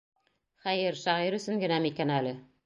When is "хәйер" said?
0.63-0.97